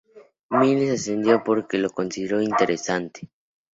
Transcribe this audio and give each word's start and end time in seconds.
Myles 0.49 0.93
accedió 1.01 1.43
porque 1.43 1.77
lo 1.77 1.91
consideró 1.91 2.41
interesante. 2.41 3.29